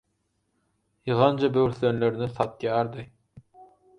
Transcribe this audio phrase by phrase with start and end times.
[1.09, 3.07] Ýyganja böwürslenlerini satýardy.